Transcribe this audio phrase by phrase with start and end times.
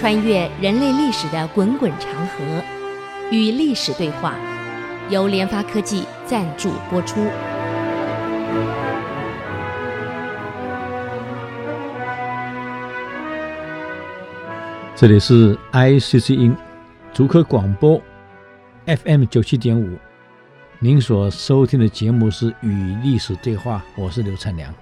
[0.00, 2.64] 穿越人类历史的滚滚长河，
[3.30, 4.34] 与历史对话，
[5.10, 7.20] 由联发科技赞助播出。
[14.96, 16.56] 这里是 ICC 音，
[17.12, 18.00] 竹科广播
[18.86, 19.98] FM 九七点五。
[20.78, 24.74] 您所收听的节目是《与历史对话》，我是刘灿良。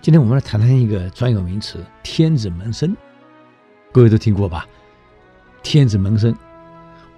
[0.00, 2.96] 今天我们来谈谈一个专有名词——天子门生。
[3.92, 4.66] 各位都听过吧？
[5.62, 6.34] 天子门生，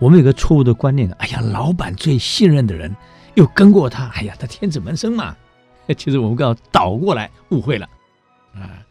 [0.00, 2.94] 我们有个错误的观念：哎呀，老板最信任的人
[3.34, 5.36] 又跟过他，哎呀，他天子门生嘛。
[5.96, 7.88] 其实我们刚倒过来，误会了
[8.54, 8.84] 啊！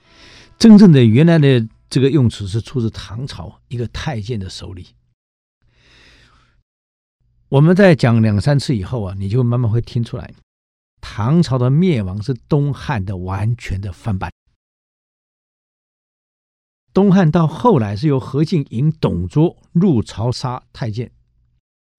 [0.57, 4.87] 真正的原来的这个用词是出自唐朝一个太监的手里。
[7.49, 10.31] 我们在讲两三次以后啊，你就慢慢会听出来，
[11.01, 14.31] 唐朝的灭亡是东汉的完全的翻版。
[16.93, 21.11] 东汉到后来是由何进引董卓入朝杀太监，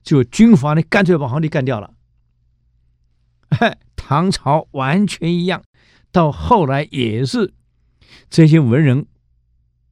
[0.02, 1.94] 就军阀呢干脆把皇帝干掉了。
[3.96, 5.64] 唐朝完全一样，
[6.12, 7.54] 到后来也是
[8.28, 9.06] 这些文人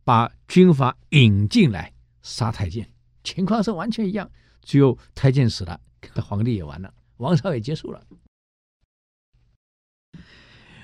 [0.04, 2.88] 把军阀引进来杀太监，
[3.24, 4.30] 情况是完全一样。
[4.62, 5.80] 只有太监死了，
[6.22, 8.00] 皇帝也完了，王朝也结束了。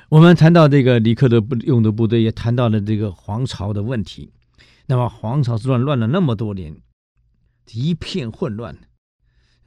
[0.09, 4.33] 我们谈到这个李克的部用的部队，也谈到了这个黄巢的问题。
[4.87, 6.81] 那么黄巢之乱乱了那么多年，
[7.73, 8.77] 一片混乱。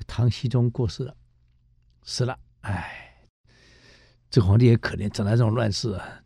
[0.07, 1.15] 唐僖宗过世了，
[2.01, 2.39] 死了。
[2.61, 3.27] 哎，
[4.31, 6.23] 这皇帝也可怜，整来这种乱世啊，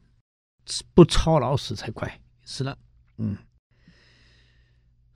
[0.94, 2.22] 不操劳死才怪。
[2.46, 2.78] 死了，
[3.18, 3.38] 嗯。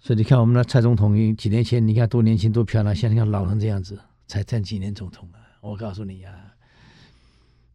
[0.01, 5.39] 所以你看，我们的蔡总统几年前，你看多年轻多漂亮，现在看老成这样子，才当几年总统啊？
[5.61, 6.51] 我告诉你呀、啊，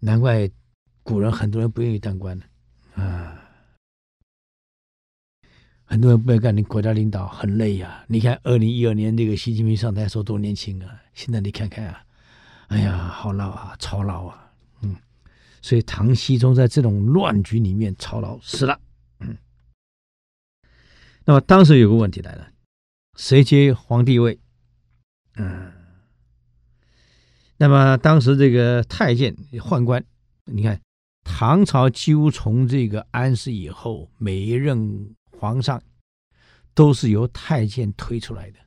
[0.00, 0.50] 难怪
[1.04, 2.46] 古人很多人不愿意当官的
[2.94, 3.38] 啊，
[5.84, 12.04] 很多人不愿意干你国家领导，很累呀、你看二零一二年这个习近平上台时候多年轻啊，现在你看看啊，
[12.68, 14.96] 哎呀，好老啊，操劳啊，嗯，
[15.60, 18.80] 所以唐僖宗在这种乱局里面操劳死了。
[21.26, 22.48] 那么当时有个问题来了，
[23.16, 24.38] 谁接皇帝位？
[25.36, 25.72] 嗯，
[27.56, 30.04] 那么当时这个太监宦官，
[30.44, 30.78] 你看
[31.24, 35.82] 唐朝几乎从这个安史以后，每一任皇上
[36.74, 38.58] 都是由太监推出来的，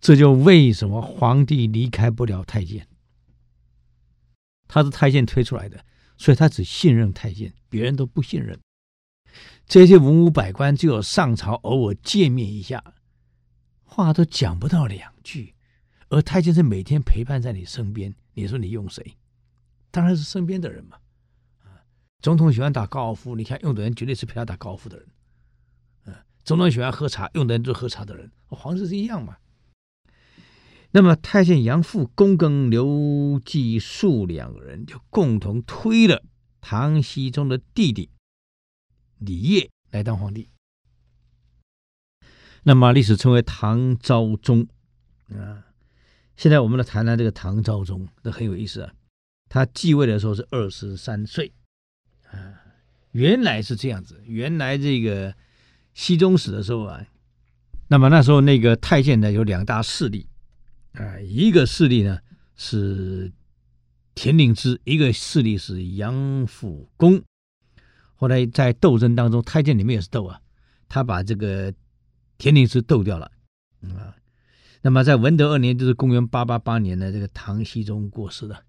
[0.00, 2.86] 这就为什么皇帝离开不了太监，
[4.68, 5.82] 他是太监推出来的，
[6.18, 8.58] 所以他只信任太监，别人都不信任。
[9.66, 12.82] 这些文武百官只有上朝偶尔见面一下，
[13.84, 15.54] 话都讲不到两句，
[16.08, 18.14] 而太监是每天陪伴在你身边。
[18.34, 19.16] 你说你用谁？
[19.90, 20.98] 当然是身边的人嘛。
[21.62, 21.84] 啊，
[22.20, 25.08] 总统喜欢打高尔夫，你看用的人绝对是陪他打高尔夫的人。
[26.06, 26.14] 嗯，
[26.44, 28.30] 总统喜欢喝茶，用的人就是喝茶的人。
[28.48, 29.36] 皇室是一样嘛。
[30.92, 36.22] 那么太监杨阜、龚耕、刘季述两个人就共同推了
[36.60, 38.10] 唐僖宗的弟弟。
[39.18, 40.48] 李曄来当皇帝，
[42.62, 44.68] 那么历史称为唐昭宗
[45.28, 45.66] 啊。
[46.36, 48.92] 现在我们来谈谈这个唐昭宗，这很有意思啊。
[49.48, 51.52] 他继位的时候是二十三岁
[52.30, 52.60] 啊，
[53.12, 54.20] 原来是这样子。
[54.26, 55.34] 原来这个
[55.94, 57.06] 僖宗死的时候啊，
[57.88, 60.26] 那么那时候那个太监呢有两大势力
[60.92, 62.18] 啊，一个势力呢
[62.56, 63.32] 是
[64.14, 67.22] 田令孜，一个势力是杨阜恭。
[68.16, 70.40] 后来在斗争当中，太监里面也是斗啊，
[70.88, 71.72] 他把这个
[72.38, 73.30] 田令孜斗掉了
[73.82, 74.16] 啊。
[74.82, 78.62] 那么在文德二年，就是公元八八八年呢，这个唐僖宗过世了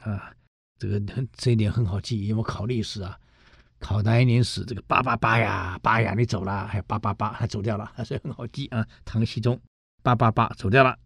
[0.00, 0.34] 啊。
[0.78, 1.00] 这个
[1.32, 3.18] 这一点很好记，因为考历史啊，
[3.78, 4.64] 考哪一年史？
[4.64, 8.86] 这个八八八呀，八呀，你走了，还有八八八，他走掉了， 所以很好记啊。
[9.04, 9.60] 唐僖宗
[10.02, 10.98] 八八八走掉了。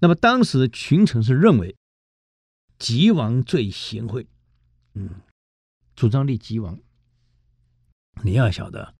[0.00, 1.76] 那么当时群臣是认为
[2.78, 4.26] 吉王最贤惠，
[4.94, 5.20] 嗯。
[5.94, 6.80] 主张立吉王，
[8.24, 8.94] 你要晓得，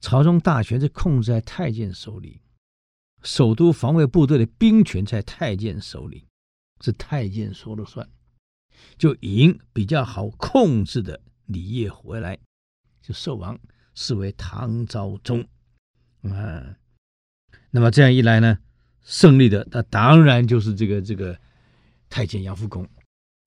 [0.00, 2.40] 朝中大权是控制在太监手里，
[3.24, 6.25] 首都防卫部队的兵权在太监手里，
[6.80, 8.08] 是太监说了算。
[8.98, 12.38] 就引比较好控制的李曄回来，
[13.00, 13.58] 就受王，
[13.94, 15.46] 视为唐昭宗。
[16.22, 16.76] 啊，
[17.70, 18.58] 那么这样一来呢，
[19.02, 21.38] 胜利的那当然就是这个这个
[22.10, 22.88] 太监杨复恭。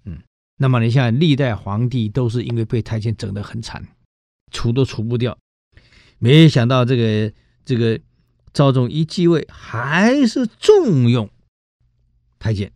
[0.06, 0.22] 嗯
[0.58, 3.88] 那么你像历代皇帝都是因为被太监整得很惨，
[4.52, 5.38] 除都除不掉，
[6.18, 7.34] 没想到这个
[7.64, 8.00] 这个
[8.52, 11.30] 昭宗一继位还是重用
[12.40, 12.72] 太监，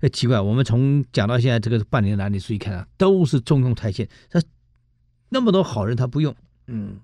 [0.00, 4.42] 哎，奇怪，我们从讲到现在这个半年来，你注意看啊，都是重用太监，他
[5.28, 6.34] 那么多好人他不用，
[6.66, 7.00] 嗯，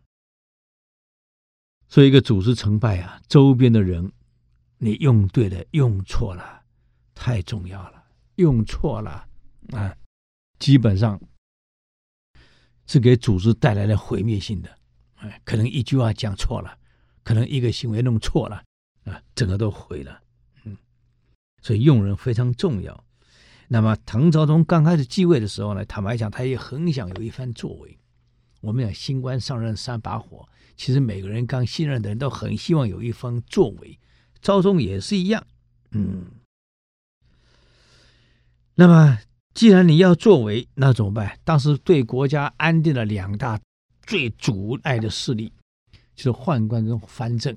[1.88, 4.12] 所以一个组织成败啊，周边的人，
[4.78, 6.62] 你用对了，用错了，
[7.14, 8.04] 太重要了。
[8.37, 9.26] 用错了
[9.72, 9.96] 啊，
[10.58, 11.19] 基本上
[12.87, 14.78] 是给组织带来了毁灭性的。
[15.14, 16.78] 哎，可能一句话讲错了，
[17.22, 18.62] 可能一个行为弄错了
[19.04, 20.20] 啊，整个都毁了。
[21.66, 23.04] 所以用人非常重要。
[23.66, 27.98] 那么唐昭宗刚开始继位的时候呢，坦白讲，他也很想有一番作为。
[28.60, 33.98] 我们讲新官上任三把火，其实每个人刚新任的人都很希望有一番作为。
[34.40, 35.44] 昭宗也是一样，
[35.90, 36.26] 嗯。
[38.76, 39.18] 那么，
[39.52, 41.36] 既然你要作为，那怎么办？
[41.42, 43.60] 当时对国家安定了两大
[44.02, 45.52] 最阻碍的势力，
[46.14, 47.56] 就是宦官跟藩镇。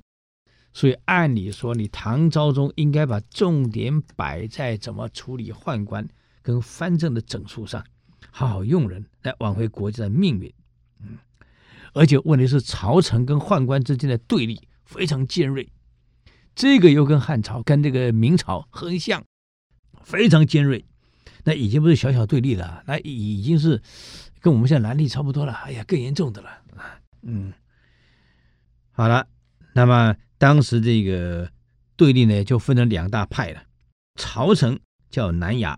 [0.72, 6.08] 所以，按理说，你唐昭宗应该把重点摆在怎么处理宦官
[6.42, 7.84] 跟藩镇的整肃上，
[8.30, 10.52] 好好用人来挽回国家的命运。
[11.02, 11.18] 嗯，
[11.92, 15.68] 而且问题是，朝臣跟宦官之间的对立非常尖锐，
[16.54, 19.24] 这个又跟汉朝跟这个明朝很像，
[20.02, 20.84] 非常尖锐。
[21.44, 23.82] 那已经不是小小对立了，那已经是
[24.40, 25.52] 跟我们现在蓝绿差不多了。
[25.52, 26.50] 哎呀，更严重的了！
[27.22, 27.52] 嗯，
[28.92, 29.26] 好了，
[29.72, 31.52] 那么当时这个
[31.96, 33.62] 对立呢，就分成两大派了。
[34.14, 35.76] 朝臣叫南衙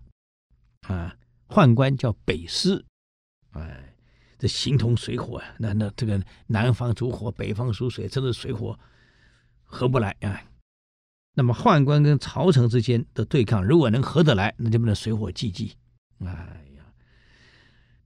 [0.83, 1.17] 啊，
[1.49, 2.85] 宦官叫北司。
[3.51, 3.97] 哎，
[4.39, 5.55] 这形同水火啊！
[5.59, 8.79] 那那这个南方属火，北方属水，真的水火
[9.65, 10.41] 合不来啊！
[11.35, 15.75] 那么宦官跟朝臣之间的对抗，如果能合得来，那就不能水火既济。
[16.21, 16.27] 哎
[16.77, 16.85] 呀，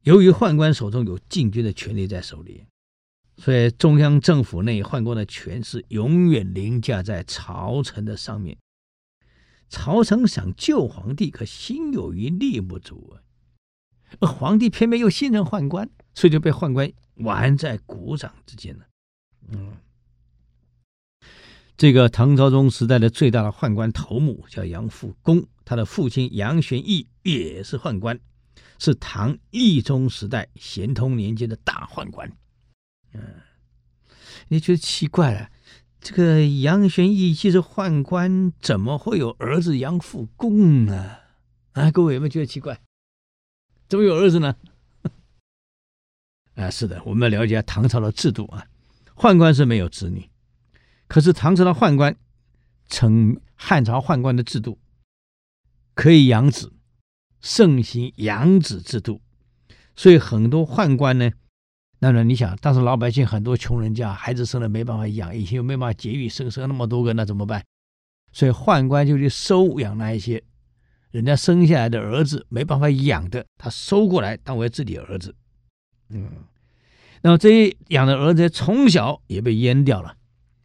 [0.04, 2.64] 由于宦官手中有禁军的权力在手里，
[3.36, 8.56] 所以中央政府内宦官的权势永远凌驾在朝臣的上面。
[9.68, 13.20] 朝臣想救皇帝，可心有余力不足啊。
[14.20, 18.86] 而皇帝偏偏又信任宦官，所以就被宦官玩在股掌之间了。
[19.48, 19.72] 嗯。
[21.76, 28.18] 这个唐昭宗时代的最大的宦官头目叫杨复恭，他的父亲杨玄义也是宦官，
[28.78, 32.32] 是唐懿宗时代咸通年间的大宦官。
[33.16, 33.42] 嗯，
[34.48, 35.50] 你觉得奇怪了？
[36.00, 41.16] 这个杨玄义既是宦官，怎么会有儿子杨复恭呢？
[41.72, 42.80] 啊，各位有没有觉得奇怪？
[43.88, 44.56] 怎么有儿子呢？
[46.54, 48.66] 啊，是的，我们要了解唐朝的制度啊，
[49.16, 50.30] 宦官是没有子女。
[51.08, 52.16] 可是唐朝的宦官，
[52.88, 54.78] 承汉朝宦官的制度，
[55.94, 56.72] 可以养子，
[57.40, 59.20] 盛行养子制度，
[59.96, 61.30] 所以很多宦官呢，
[61.98, 67.64] 那么你想，当时老百姓很多穷人家，孩子生了没办法养，以前又没办法节育，生生那么多个，那怎么办？
[68.32, 70.42] 所以宦官就去收养那一些
[71.10, 75.34] 人家生下来的儿子没办法养的，他收过来当为自己儿子。
[76.10, 76.30] 嗯，
[77.22, 80.14] 那么这些养的儿子从小也被阉掉了。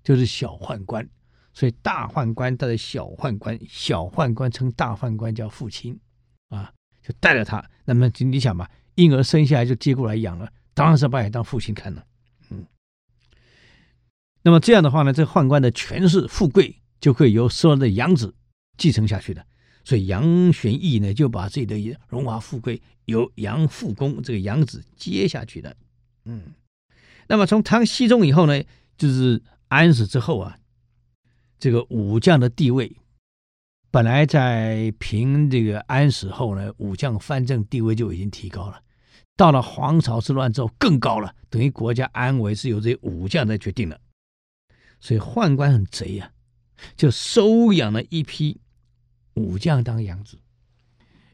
[0.04, 1.08] 就是小宦官，
[1.54, 5.96] 所以大宦官带着小宦官，小宦官称大宦官叫父亲，
[6.50, 6.74] 啊，
[7.04, 7.64] 就带着他。
[7.86, 12.06] 那么你想吧，婴儿生下来就接过来养了，当然是把你当父亲看了。
[12.50, 12.66] 嗯，
[14.42, 18.34] 那么这样的话呢，这宦官的权势富贵就可以由收养的养子
[18.78, 19.46] 继承下去的。
[19.84, 21.76] 所以杨玄义呢，就把自己的
[22.08, 25.76] 荣华富贵由杨复公这个养子接下去的。
[26.26, 26.54] 嗯，
[27.28, 28.64] 那么从唐僖宗以后呢，
[28.98, 29.42] 就是。
[29.72, 30.58] 安史之后啊，
[31.58, 32.94] 这个武将的地位，
[33.90, 38.82] 本来在平这个安史后呢，武将藩镇地位就已经提高了。
[39.36, 44.00] 到了黄巢之乱之后，更高了，等于国家安危是由这些武将在决定的。
[45.00, 46.32] 所以宦官很贼呀、
[46.78, 48.60] 啊，就收养了一批
[49.34, 50.38] 武将当养子，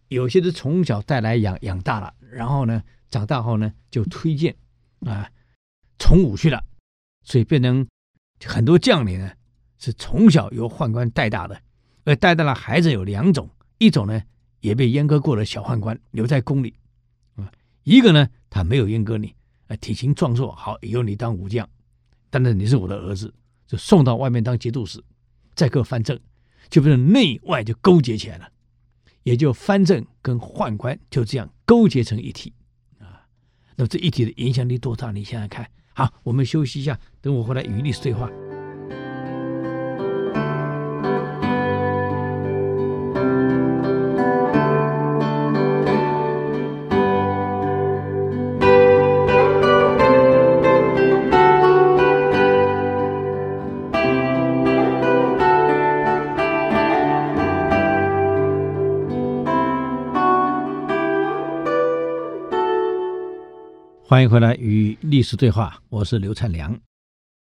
[0.08, 4.56] 有些是从小带来养养大了，然后呢，长大后呢就推荐
[5.02, 5.30] 啊
[6.00, 6.64] 从武去了，
[7.24, 7.88] 所以变成。
[8.46, 9.32] 很多将领呢
[9.80, 11.60] 是从小由宦官带大的，
[12.04, 13.50] 而带大的孩子有两种，
[13.80, 14.22] 一种呢
[14.60, 16.72] 也被阉割过的小宦官留在宫里，
[17.88, 19.34] 一个呢他没有阉割你，
[19.68, 21.66] 啊，体型壮硕，好，以后你当武将，
[22.30, 23.34] 但是你是我的儿子，
[23.66, 25.02] 就送到外面当节度使，
[25.56, 26.20] 再各藩镇，
[26.70, 28.52] 就变成内外就勾结起来了，
[29.24, 32.52] 也就藩镇跟宦官就这样勾结成一体，
[33.00, 33.24] 啊，
[33.78, 35.14] 那么这一体的影响力多大？
[35.14, 35.66] 你想想看。
[35.94, 38.30] 好，我们休息一下，等我回来与你对话。
[64.10, 66.80] 欢迎回来与历史对话，我是刘灿良。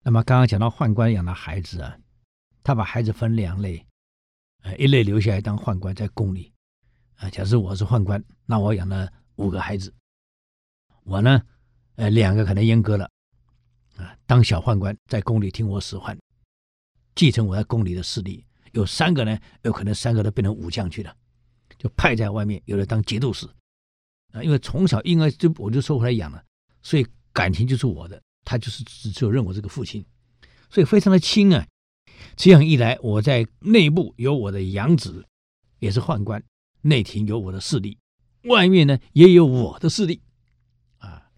[0.03, 1.97] 那么刚刚讲到宦官养的孩子啊，
[2.61, 3.87] 他把孩子分两类，
[4.63, 6.51] 呃，一类留下来当宦官在宫里，
[7.15, 9.93] 啊，假设我是宦官，那我养了五个孩子，
[11.05, 11.41] 我呢，
[11.95, 13.09] 呃，两个可能阉割了，
[13.95, 16.19] 啊，当小宦官在宫里听我使唤，
[17.15, 21.15] 继承我在宫里的势力，有三个呢，有可能三个都变成武将去了，
[21.77, 23.47] 就派在外面，有的当节度使。
[24.31, 26.43] 啊，因为从小婴儿就我就收回来养了，
[26.81, 30.05] 所以感情就是我的，他就是只只有认我这个父亲，
[30.69, 31.67] 所以非常的亲啊。
[32.35, 35.25] 这样一来，我在内部有我的养子，
[35.79, 36.43] 也是宦官，
[36.81, 37.97] 内廷有我的势力，
[38.43, 40.21] 外面呢也有我的势力，
[40.99, 41.29] 啊，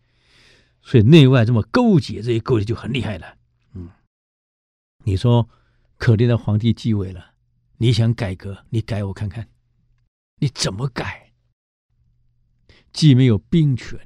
[0.82, 3.38] 所以内外这么勾结，这些勾结就很厉害了。
[3.74, 3.90] 嗯，
[5.06, 5.50] 你说
[5.98, 7.34] 可怜的皇帝继位了，
[7.78, 9.48] 你想改革，你改我看看，
[10.40, 11.23] 你怎么改？
[12.94, 14.00] 既没有兵权，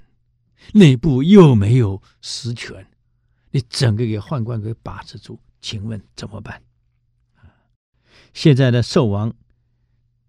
[0.73, 2.87] 内部又没有实权，
[3.51, 6.63] 你整个给宦官给把持住，请问怎么办？
[8.33, 9.33] 现在的寿王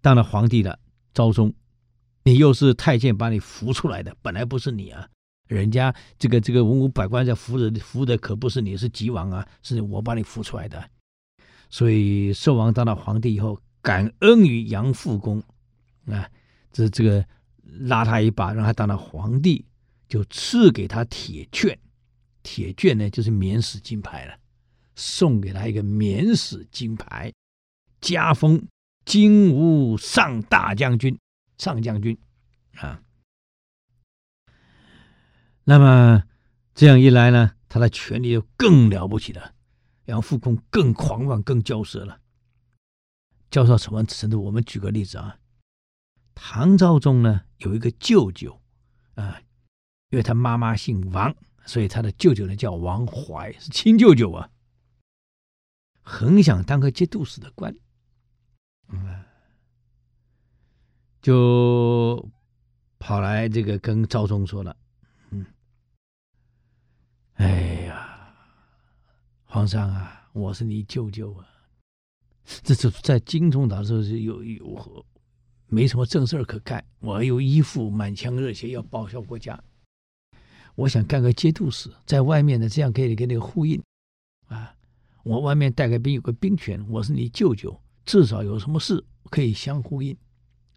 [0.01, 0.77] 当了皇帝了，
[1.13, 1.53] 昭宗，
[2.23, 5.07] 你又是太监把你扶出来的，本来不是你啊，
[5.47, 10.89] 人家这个这个文武百官在扶着扶的可不是你，是吉王啊，是我把你扶出来的，
[11.69, 15.41] 所以寿王当了皇帝以后，感恩于杨复公
[16.07, 16.29] 啊，
[16.73, 17.25] 这这个。
[17.81, 19.65] 拉他一把，让他当了皇帝，
[20.07, 21.77] 就赐给他铁券。
[22.41, 24.37] 铁券呢，就是免死金牌了，
[24.95, 27.31] 送给他一个免死金牌，
[27.99, 28.65] 加封
[29.05, 31.19] 金吾上大将军、
[31.57, 32.17] 上将军
[32.75, 33.01] 啊。
[35.65, 36.23] 那么
[36.73, 39.53] 这样一来呢，他的权力就更了不起了。
[40.05, 42.19] 杨复恭更狂妄、更骄奢了。
[43.51, 44.41] 骄到什么程度？
[44.43, 45.38] 我们举个例子啊。
[46.41, 48.59] 唐昭宗呢，有一个舅舅，
[49.15, 49.41] 啊，
[50.09, 54.49] 因为他妈妈姓王，所以他的舅舅呢叫王怀，是亲舅舅啊。
[56.01, 57.75] 很想当个节度使的官，
[58.87, 59.23] 嗯，
[61.21, 62.27] 就
[62.97, 64.75] 跑来这个跟昭宗说了，
[65.31, 65.45] 嗯，
[67.33, 68.33] 哎呀，
[69.43, 71.45] 皇上啊，我是你舅舅啊，
[72.63, 75.05] 这是在京中的时候是有有。
[75.69, 79.63] 没什么正事儿可干，我又一副满腔热血要报效国家，
[80.73, 83.81] 我想干个节度使，在外面呢，这样可以跟那个呼应
[84.47, 84.75] 啊。
[85.23, 90.17] 我外面带个兵，有个兵权，我是你舅舅，至少有什么事可以相呼应。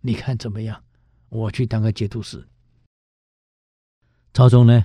[0.03, 0.85] 你看怎么样？
[1.31, 2.47] 我去当个节度使。
[4.35, 4.85] 昭宗呢，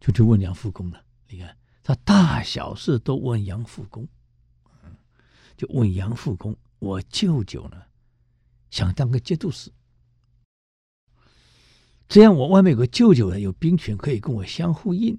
[0.00, 1.04] 就去问杨复恭了。
[1.28, 4.08] 你看他大小事都问杨复恭，
[5.56, 7.80] 就问杨复恭，我舅舅呢？
[8.74, 9.70] 想当个节度使，
[12.08, 15.16] 这样我外面有个舅舅呢，有兵权可以跟我相呼应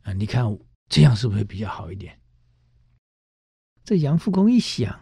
[0.00, 0.14] 啊！
[0.14, 0.58] 你看
[0.88, 2.18] 这样是不是比较好一点？
[3.84, 4.98] 这杨复恭一想，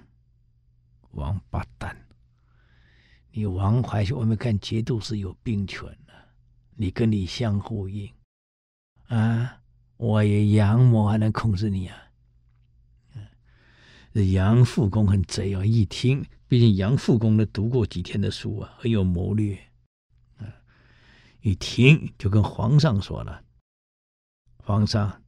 [1.13, 1.97] 王八蛋，
[3.31, 6.13] 你王怀去外面干节度使有兵权呢，
[6.75, 8.13] 你跟你相呼应
[9.07, 9.63] 啊？
[9.99, 11.97] 我也杨某还能控制你啊？
[14.13, 15.65] 这杨复恭很贼啊！
[15.65, 16.27] 一听。
[16.49, 19.55] 毕竟杨复公呢读过几天的书啊，很有谋略，
[20.39, 20.49] 啊，
[21.43, 23.43] 一听就跟皇上说了
[24.65, 25.23] ：“皇上，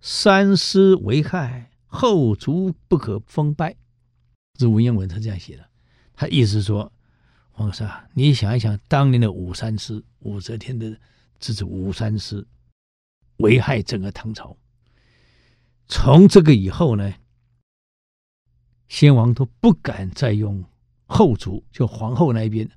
[0.00, 3.74] 三师为害，后族不可封败。”
[4.56, 5.68] 这文言文他这样写的，
[6.14, 6.92] 他意思说
[7.50, 10.96] ：“皇上，你想一想，当年的武三师，武则天的
[11.40, 12.46] 侄子武三师，
[13.38, 14.56] 危害整个唐朝。
[15.88, 17.12] 从这个以后呢？”
[18.88, 20.64] 先王都不敢再用
[21.06, 22.68] 后族，就皇后那边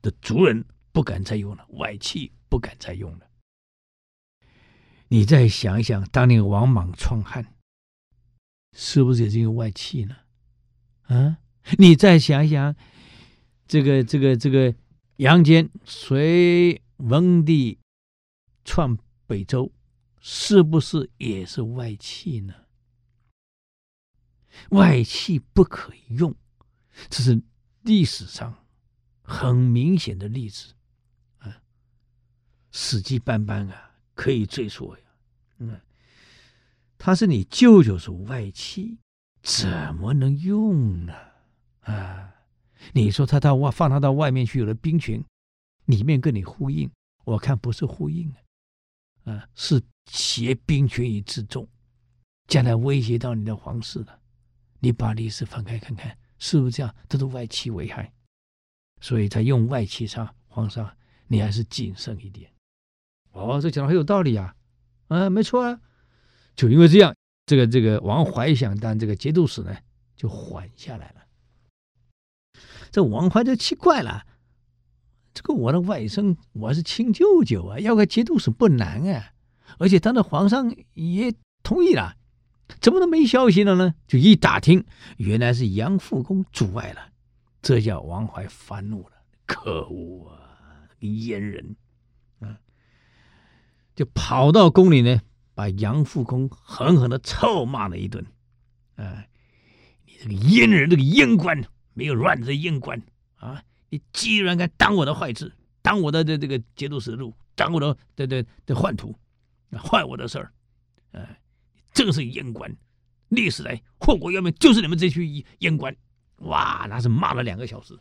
[0.00, 3.26] 的族人不敢再用了，外戚不敢再用了。
[5.08, 7.54] 你再想一想，当年王莽篡汉，
[8.76, 10.16] 是不是也是因为外戚呢？
[11.04, 11.38] 啊，
[11.78, 12.76] 你再想一想，
[13.66, 14.74] 这个这个这个
[15.16, 17.78] 杨坚隋文帝
[18.64, 19.72] 篡北周，
[20.20, 22.54] 是不是也是外戚呢？
[24.70, 26.34] 外戚不可以用，
[27.08, 27.42] 这是
[27.82, 28.66] 历史上
[29.22, 30.74] 很明显的例子
[31.38, 31.62] 啊，
[32.70, 35.02] 史记斑斑啊，可以追溯呀。
[35.58, 35.80] 嗯，
[36.96, 38.98] 他是你舅舅是外戚，
[39.42, 41.14] 怎么能用呢？
[41.80, 42.34] 啊，
[42.92, 45.24] 你说他到外放他到外面去，有了兵权，
[45.86, 46.90] 里面跟你呼应，
[47.24, 48.30] 我看不是呼应
[49.24, 51.68] 啊，啊是挟兵权以自重，
[52.46, 54.20] 将来威胁到你的皇室了。
[54.80, 56.94] 你把历史翻开看看，是不是这样？
[57.08, 58.12] 这是外戚危害，
[59.00, 62.50] 所以才用外戚杀，皇上你还是谨慎一点。
[63.32, 64.54] 哦，这讲的很有道理啊，
[65.08, 65.80] 啊，没错啊，
[66.54, 67.14] 就因为这样，
[67.46, 69.76] 这个这个王怀想当这个节度使呢，
[70.16, 71.26] 就缓下来了。
[72.90, 74.26] 这王怀就奇怪了，
[75.34, 79.32] 这个我的外甥，我是亲舅舅啊，要个节度使不难啊，
[79.78, 82.16] 而且当着皇上也同意了，
[82.80, 83.94] 怎么都没消息了呢？
[84.06, 84.84] 就一打听，
[85.16, 87.00] 原来是杨副公阻碍了，
[87.62, 89.12] 这叫王怀发怒了，
[89.46, 91.76] 可恶啊，阉人！
[92.40, 92.58] 啊
[93.94, 95.20] 就跑到宫里呢，
[95.54, 98.24] 把杨副公狠狠的臭骂了一顿。
[98.96, 99.24] 啊，
[100.04, 103.02] 你这个阉人，这个阉官，没有软的阉官
[103.36, 103.62] 啊！
[103.90, 109.16] 你居然敢挡我的坏事，挡我的这这个节度使路，挡我的这这这宦途，
[109.72, 110.52] 坏我的事儿，
[111.12, 111.26] 啊，
[111.98, 112.72] 正是阉官！
[113.30, 115.24] 历史来祸国殃民就是你们这群
[115.58, 115.92] 阉官！
[116.42, 117.98] 哇，那是骂了两个小时。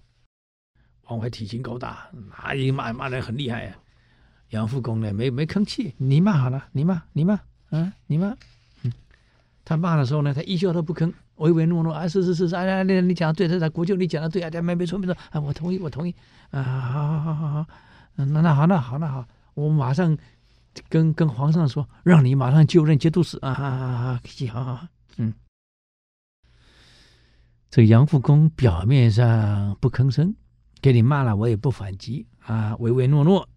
[1.07, 3.75] 王怀体型高大，那一骂骂的很厉害啊。
[4.49, 7.39] 杨复公呢，没没吭气，你骂好了，你骂你骂，
[7.71, 8.37] 啊，你骂，
[8.83, 8.93] 嗯，
[9.65, 16.13] 他骂的时候呢，他一笑都不吭，唯唯诺诺啊，是是是是，啊，你你讲的对，他他国舅你讲的对啊，没没错没错啊，我同意我同意，
[16.51, 17.65] 啊，好好好好好，
[18.15, 20.15] 那那好那好那好，我马上
[20.89, 24.19] 跟跟皇上说，让你马上就任节度使啊，好好好，
[24.51, 25.33] 好好好，嗯，
[27.69, 30.35] 这个杨复恭表面上不吭声，
[30.81, 33.47] 给你骂了我也不反击啊，唯唯诺诺。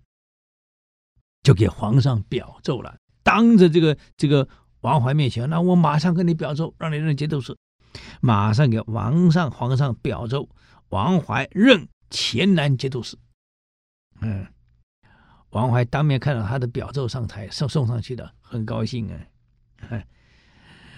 [1.43, 4.47] 就给皇上表奏了，当着这个这个
[4.83, 7.57] 王怀面前，那我马上跟你表奏，让你任节度使。
[8.21, 10.47] 马上给王上皇上表奏，
[10.91, 13.17] 王怀任黔南节度使。
[14.21, 14.47] 嗯，
[15.51, 20.05] 王怀当面看到他的表奏上台送送上去的，很高兴啊。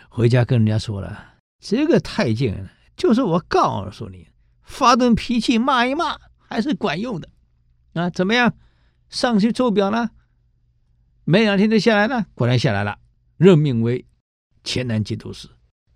[0.09, 4.29] 回家跟人家说了，这个太监就是我告诉你，
[4.63, 7.29] 发顿脾气骂一骂还是管用的
[7.95, 8.11] 啊？
[8.11, 8.55] 怎么样？
[9.09, 10.11] 上去奏表呢？
[11.25, 12.99] 没两天就下来了，果然下来了，
[13.37, 14.05] 任命为
[14.65, 15.49] 黔南节度使。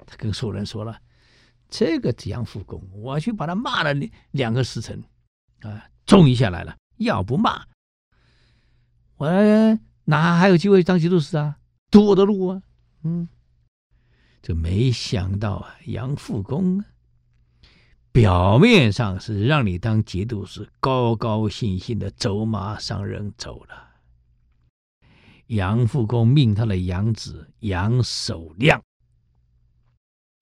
[0.07, 1.01] 他跟所有人说了
[1.69, 3.92] ：“这个杨复恭，我去把他骂了
[4.31, 5.03] 两个时辰，
[5.62, 6.77] 啊，终于下来了。
[6.99, 7.66] 要不骂，
[9.17, 9.29] 我
[10.05, 11.59] 哪还有机会当节度使啊？
[11.91, 12.63] 堵我的路啊！
[13.03, 13.29] 嗯，
[14.43, 16.85] 这没想到啊，杨复恭
[18.13, 23.85] 表面上是让你当节度使，高高兴兴的走马上任走了。”
[25.49, 28.83] 杨复恭命他的养子杨守亮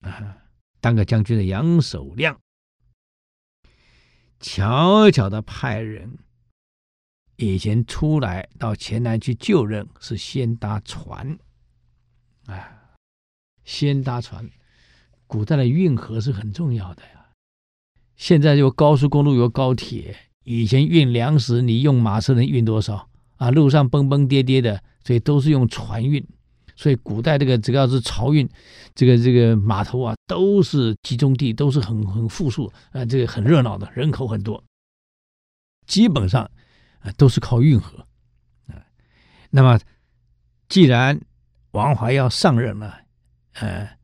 [0.01, 0.37] 啊，
[0.81, 2.39] 当个将军的杨守亮，
[4.39, 6.17] 悄悄的派人
[7.37, 11.37] 以前出来到黔南去就任，是先搭船
[12.45, 12.95] 啊，
[13.63, 14.49] 先搭船。
[15.27, 17.27] 古代的运河是很重要的呀，
[18.15, 23.49] 现在有高速公路，有高铁，以前运粮食，你用马车能运多少啊？
[23.51, 24.83] 路上蹦蹦跌跌的。
[25.05, 26.27] 所以都是用船运，
[26.75, 28.49] 所以古代这个只要是漕运，
[28.95, 34.63] 这个这个码头啊，都是集中地，都是很很富庶啊，这个很热闹的，人口很多，
[35.85, 36.49] 基本上
[37.13, 38.05] 都是靠运河
[38.67, 38.81] 啊。
[39.49, 39.79] 那么
[40.67, 41.19] 既然
[41.71, 43.01] 王怀要上任了，
[43.53, 43.97] 呃，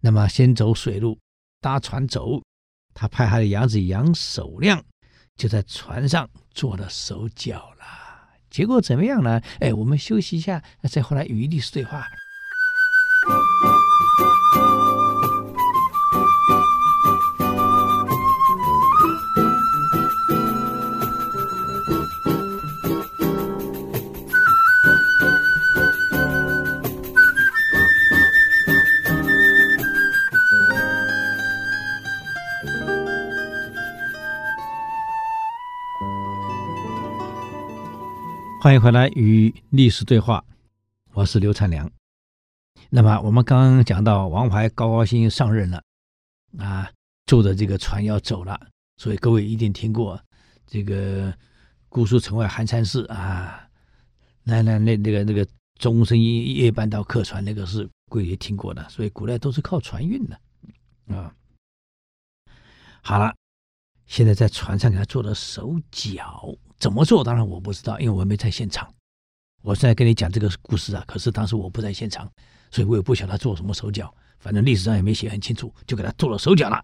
[0.00, 1.18] 那么先走水路，
[1.60, 2.42] 搭船走，
[2.94, 4.82] 他派他的养子杨守亮
[5.36, 7.84] 就在船上做了手脚了。
[8.50, 9.40] 结果怎么样呢？
[9.60, 12.04] 哎，我们休息一下，再回来与历史对话。
[38.62, 40.44] 欢迎回来与历史对话，
[41.14, 41.90] 我是刘灿良。
[42.90, 45.82] 那么我们刚刚讲到王怀高高兴兴上任了，
[46.58, 46.92] 啊，
[47.24, 48.60] 坐着这个船要走了，
[48.98, 50.22] 所以各位一定听过
[50.66, 51.34] 这个
[51.88, 53.66] “姑苏城外寒山寺”啊，
[54.42, 60.38] 那那那那个那个终身夜半到客船那个是各位也听过的，所以古代都是靠船运的
[61.16, 61.34] 啊。
[63.00, 63.34] 好了，
[64.06, 66.54] 现在在船上给他做了手脚。
[66.80, 67.22] 怎么做？
[67.22, 68.92] 当然我不知道，因为我没在现场。
[69.62, 72.28] 我现在跟你讲这个故事啊，可是当时我不在现场，
[72.70, 74.12] 所以我也不晓得他做什么手脚。
[74.38, 76.82] 反正历史上也没写很清楚，就给他做了手脚了。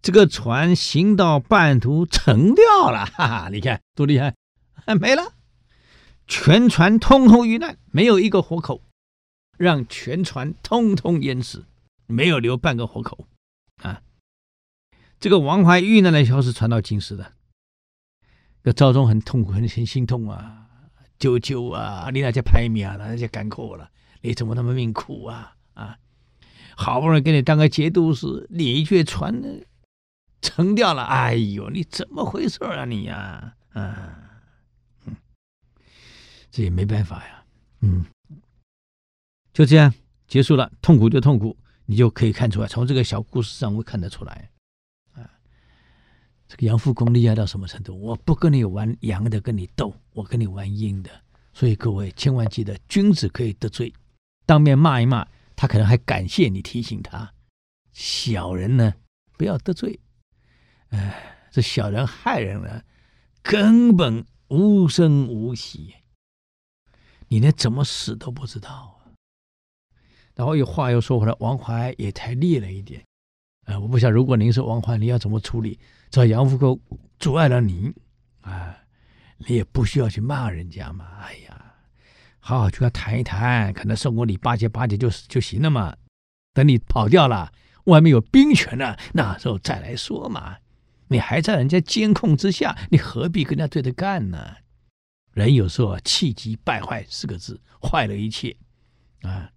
[0.00, 3.48] 这个船行到半途沉掉了，哈哈！
[3.50, 4.34] 你看多厉害，
[5.00, 5.34] 没了，
[6.28, 8.80] 全船通通遇难，没有一个活口，
[9.58, 11.66] 让全船通通淹死，
[12.06, 13.26] 没有留半个活口
[13.82, 14.00] 啊！
[15.18, 17.32] 这个王怀遇难的消息传到京师的。
[18.62, 20.66] 这赵忠很痛苦，很很心痛啊！
[21.18, 25.54] 舅舅啊，你那些排名啊，那些艰苦了，你怎么那么命苦啊？
[25.74, 25.98] 啊，
[26.76, 29.42] 好不容易给你当个节度使，你却传
[30.42, 33.54] 成掉了，哎呦，你怎么回事啊你呀？
[33.72, 34.18] 啊，
[35.06, 35.16] 嗯，
[36.50, 37.44] 这也没办法呀，
[37.80, 38.04] 嗯，
[39.54, 39.94] 就这样
[40.26, 44.49] 结束了，痛苦就痛苦，你就可以看出来，从这个小故事上会看得出来。
[46.50, 47.96] 这个杨复恭厉害到什么程度？
[47.96, 51.08] 我不跟你玩阳的，跟你斗，我跟你玩阴的。
[51.52, 53.94] 所以各位千万记得，君子可以得罪，
[54.46, 57.32] 当面骂一骂，他可能还感谢你提醒他。
[57.92, 58.92] 小人呢，
[59.38, 60.00] 不要得罪。
[60.88, 62.82] 哎，这小人害人呢，
[63.42, 65.94] 根本无声无息，
[67.28, 69.00] 你连怎么死都不知道。
[70.34, 73.04] 然后又话又说回来，王怀也太烈了一点。
[73.66, 75.78] 啊，我不晓得，如果您是王怀，你要怎么处理？
[76.10, 76.80] 这杨复恭
[77.18, 77.92] 阻碍了你，
[78.40, 78.76] 啊，
[79.38, 81.06] 你也不需要去骂人家嘛。
[81.20, 81.74] 哎呀，
[82.40, 85.96] 好好去跟他谈一谈，可能送个礼巴结巴结就就行了嘛。
[86.52, 87.52] 等你跑掉了，
[87.84, 90.56] 外面有兵权了，那时候再来说嘛。
[91.06, 94.56] 你还在人家监控之下，你何必跟人家对着干呢？
[95.32, 98.56] 人有时候，气急败坏四个字，坏了一切
[99.22, 99.48] 啊。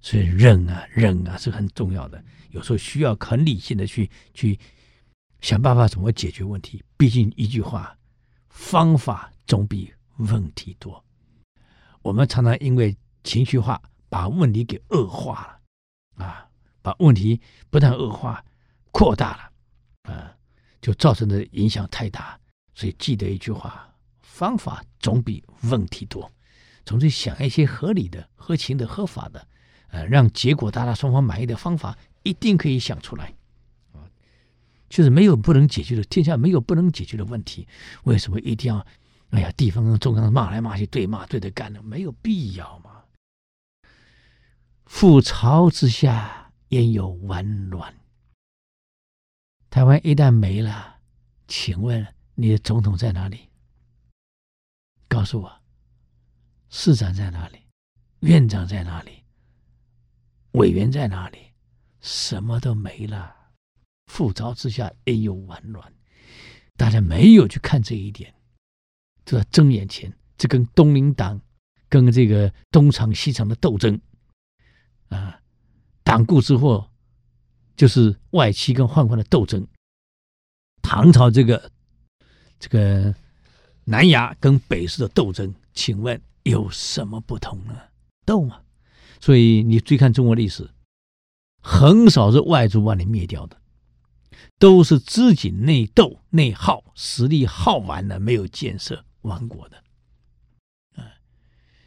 [0.00, 2.22] 所以忍啊，忍啊是很重要的。
[2.50, 4.58] 有时候需要很理性的去去
[5.44, 6.82] 想办法怎么解决问题。
[6.96, 7.94] 毕竟一句话，
[8.48, 11.04] 方法总比问题多。
[12.00, 13.78] 我们常常因为情绪化，
[14.08, 15.60] 把问题给恶化
[16.16, 16.48] 了啊，
[16.80, 18.42] 把问题不但恶化，
[18.90, 20.34] 扩大了啊，
[20.80, 22.40] 就造成的影响太大。
[22.74, 26.32] 所以记得一句话：方法总比问题多。
[26.86, 29.46] 总是想一些合理的、合情的、合法的，
[29.88, 31.94] 呃，让结果大家双方满意的方法。
[32.22, 33.34] 一定可以想出来，
[34.88, 37.66] 就是没有不能解决的，天下没有不能解决的问题。
[38.04, 38.86] 为什么一定要，
[39.30, 41.82] 哎呀，地方跟中央骂来骂去，对骂对着干呢？
[41.82, 43.02] 没有必要嘛。
[44.86, 47.94] 覆巢之下，焉有完卵？
[49.70, 50.98] 台湾一旦没了，
[51.48, 53.48] 请问你的总统在哪里？
[55.08, 55.60] 告诉我，
[56.68, 57.58] 市长在哪里？
[58.20, 59.24] 院长在哪里？
[60.52, 61.38] 委员在哪里？
[62.00, 63.34] 什么都没了，
[64.10, 65.92] 覆巢之下焉有完卵？
[66.76, 68.34] 大家没有去看这一点，
[69.24, 71.40] 就在睁眼前，这跟东林党
[71.88, 74.00] 跟这个东厂西厂的斗争
[75.08, 75.40] 啊，
[76.02, 76.90] 党锢之祸
[77.76, 79.66] 就是外戚跟宦官的斗争。
[80.82, 81.70] 唐朝这个
[82.58, 83.14] 这个
[83.84, 87.78] 南衙跟北市的斗争，请问有什么不同呢？
[88.26, 88.60] 斗嘛，
[89.20, 90.68] 所以你追看中国历史。
[91.62, 93.56] 很少是外族把你灭掉的，
[94.58, 99.76] 都是自己内斗内耗，实力耗完了，没有建设亡国的。
[100.96, 101.04] 啊，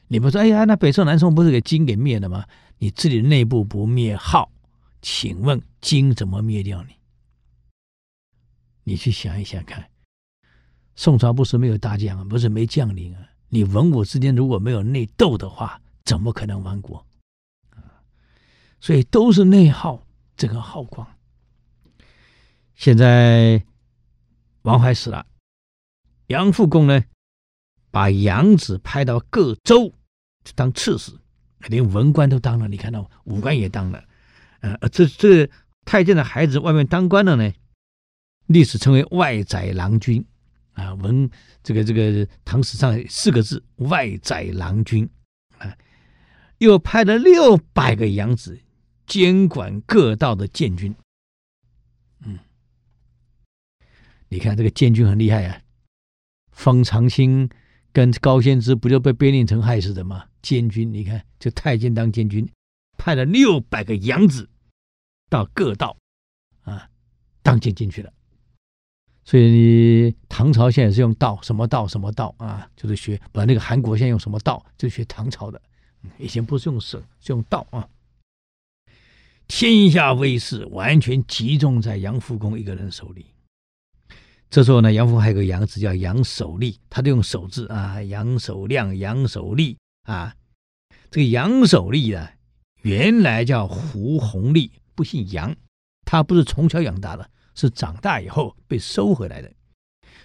[0.08, 2.46] 你不说，哎呀，那北宋南宋不是给金给灭了吗？
[2.78, 4.52] 你自己内部不灭耗，
[5.02, 6.94] 请问金怎么灭掉你？
[8.84, 9.90] 你去想一想看，
[10.96, 17.06] 宋朝不是没有大将，不是没将领啊，你文武之间如果没有内斗的话，怎么可能亡国？
[18.80, 20.06] 所以都是内耗，
[20.36, 21.17] 这个耗光。
[22.78, 23.64] 现在
[24.62, 25.26] 王怀死了，
[26.28, 27.04] 杨复恭呢，
[27.90, 29.92] 把杨子派到各州
[30.46, 31.12] 去当刺史，
[31.68, 32.68] 连文官都当了。
[32.68, 34.04] 你看到武官也当了，
[34.60, 35.50] 呃，这这
[35.86, 37.52] 太监的孩子外面当官了呢，
[38.46, 40.24] 历史称为外宰郎君
[40.74, 40.94] 啊。
[40.94, 41.28] 文
[41.64, 45.10] 这个这个唐史上四个字外宰郎君
[45.58, 45.76] 啊，
[46.60, 48.60] 又派了六百个杨子。
[49.08, 50.94] 监管各道的监军，
[52.26, 52.38] 嗯，
[54.30, 55.62] 你看这个监军很厉害啊。
[56.52, 57.50] 方长兴
[57.94, 60.26] 跟高仙芝不就被边令城害死的吗？
[60.42, 62.48] 监军，你看这太监当监军，
[62.98, 64.50] 派了六百个养子
[65.30, 65.96] 到各道
[66.64, 66.90] 啊
[67.44, 68.12] 当监进去了。
[69.24, 72.70] 所以你唐朝现在是用道什么道什么道啊？
[72.78, 75.62] 就是学把那个韩国现在用什么道，就学唐朝的。
[76.18, 77.88] 以前不是用省，是用道啊。
[79.48, 83.26] 天下威势完全集中在杨复恭一个人手里。
[84.50, 90.34] 这时候呢，杨复还有个杨子叫杨守立，他就用守字啊，杨守亮、杨守立啊。
[91.12, 92.32] 这个杨守立啊，
[92.82, 95.54] 原来叫胡弘立，不姓杨。
[96.06, 99.52] 他不是从小养大的，是长大以后被收回来的。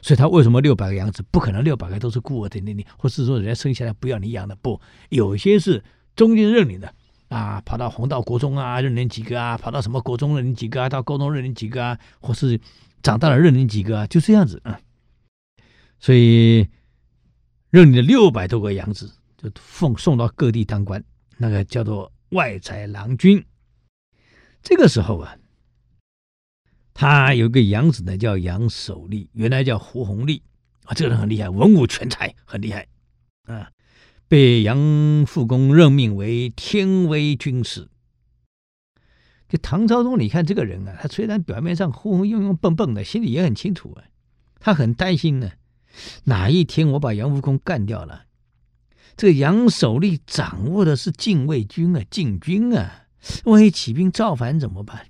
[0.00, 1.24] 所以他为什么六百个杨子？
[1.30, 5.82] 不可能六百个都是孤儿的，你你，或是说人家生下来不要你养的，不，有些是
[6.14, 6.94] 中间认领的。
[7.28, 12.60] 啊，跑到红道国中啊，认领几个啊；跑到什么国中认领几个啊；到高中认领几个啊，或是
[13.02, 14.80] 长大了认领几个啊，就这样子啊。
[15.98, 16.68] 所以
[17.70, 21.02] 认领了六百多个养子，就奉送到各地当官，
[21.36, 23.44] 那个叫做外采郎君。
[24.62, 25.36] 这个时候啊，
[26.94, 30.42] 他有个养子呢，叫杨守立，原来叫胡弘立
[30.84, 32.86] 啊，这个人很厉害，文武全才，很厉害
[33.44, 33.70] 啊，
[34.28, 37.88] 被杨复恭任命为天威军师。
[39.52, 44.00] 这唐昭宗，你看这个人啊，他虽然表面上浑浑庸庸、笨笨的，心里也很清楚啊，
[44.58, 45.50] 他很担心呢。
[46.24, 48.24] 哪一天我把杨复恭干掉了，
[49.14, 53.04] 这个杨守立掌握的是禁卫军啊，禁军啊，
[53.44, 55.08] 万一起兵造反怎么办？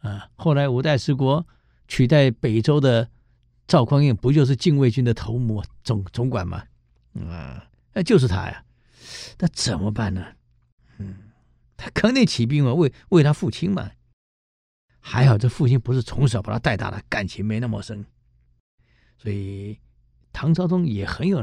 [0.00, 1.46] 啊，后来五代十国
[1.86, 3.08] 取代北周的
[3.68, 6.64] 赵匡胤，不就是禁卫军的头目总总管吗？
[7.28, 8.64] 啊，那就是他呀。
[9.38, 10.26] 那怎么办呢？
[11.80, 13.90] 他肯定起兵嘛，为为他父亲嘛。
[15.00, 18.04] 还好这父亲不是从小把他带大的，感情没那么深。
[19.16, 19.78] 所以
[20.30, 21.42] 唐昭宗也很有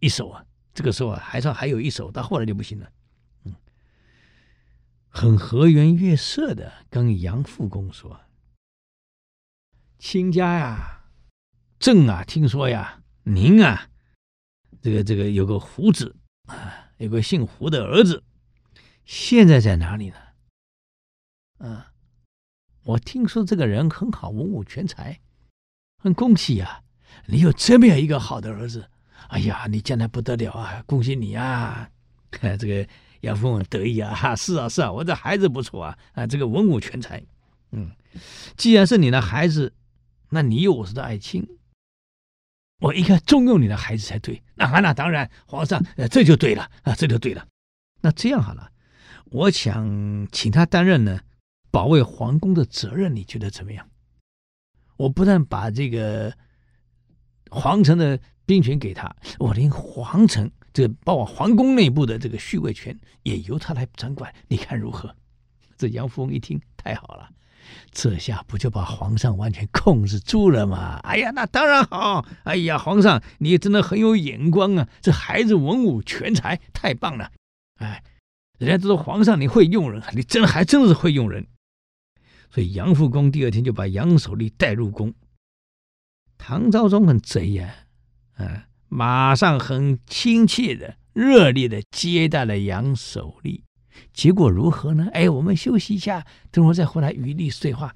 [0.00, 2.90] 一手啊，这个时候啊还算还有一手，到后来就不行了。
[3.44, 3.54] 嗯，
[5.08, 8.20] 很和颜悦色的跟杨复恭说
[10.00, 11.04] ：“亲家呀，
[11.78, 13.88] 朕啊，听说呀，您啊，
[14.82, 18.24] 这个这个有个胡子啊，有个姓胡的儿子，
[19.04, 20.16] 现在在哪里呢？
[21.58, 21.92] 啊，
[22.84, 25.20] 我听说这个人很好，文武全才，
[25.98, 26.82] 很恭喜呀。”
[27.26, 28.88] 你有这么样一个好的儿子，
[29.28, 30.80] 哎呀，你将来不得了啊！
[30.86, 31.90] 恭喜你啊！
[32.30, 32.88] 这个
[33.22, 34.14] 杨凤得意啊！
[34.14, 35.98] 哈，是啊，是啊，我这孩子不错啊！
[36.12, 37.20] 啊，这个文武全才，
[37.72, 37.90] 嗯，
[38.56, 39.74] 既然是你的孩子，
[40.28, 41.44] 那你有我是的爱卿，
[42.78, 44.40] 我应该重用你的孩子才对。
[44.54, 47.44] 那那当然，皇上，这就对了啊，这就对了。
[48.02, 48.69] 那这样好了，
[49.30, 51.20] 我想请他担任呢
[51.70, 53.88] 保卫皇宫的责任，你觉得怎么样？
[54.96, 56.32] 我不但把这个。
[57.52, 58.16] 皇城的
[58.46, 65.12] 兵权给他，我连皇城这个包括皇宫内部的这个续位权也由他来掌管，你看如何？
[65.76, 67.28] 这杨富翁一听，太好了，
[67.90, 71.00] 这下不就把皇上完全控制住了吗？
[71.02, 72.24] 哎呀，那当然好！
[72.44, 74.88] 哎呀，皇上你真的很有眼光啊！
[75.00, 77.32] 这孩子文武全才，太棒了！
[77.78, 78.04] 哎，
[78.60, 81.46] 人家都说皇上你会用人，你真还真是会用人。
[82.50, 85.14] 所以杨富公第二天就把杨守立带入宫。
[86.36, 87.74] 唐昭宗很贼呀，
[88.36, 93.64] 啊，马上很亲切的、热烈的接待了杨守立。
[94.12, 95.08] 结果如何呢？
[95.14, 97.94] 哎，我们休息一下，等会儿再回来与你碎话。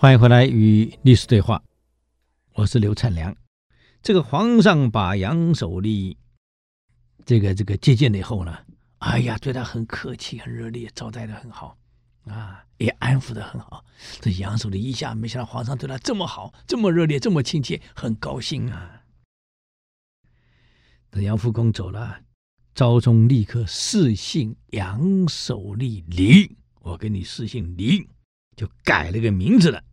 [0.00, 1.62] 欢迎回来与历史对话，
[2.54, 3.36] 我是刘灿良。
[4.00, 6.16] 这个皇上把杨守立
[7.26, 8.56] 这个这个接见了以后呢，
[9.00, 11.76] 哎呀，对他很客气，很热烈，招待的很好
[12.24, 13.84] 啊，也安抚的很好。
[14.22, 19.02] 这杨守立一下没想到皇上对他这么好，这么热烈，这么亲切，很高兴啊。
[21.10, 22.22] 等杨副公走了，
[22.74, 28.08] 昭宗立刻赐姓杨守立李，我给你赐姓李，
[28.56, 29.84] 就改了个名字了。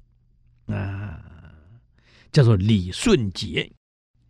[0.68, 1.24] 啊，
[2.30, 3.72] 叫做李顺杰，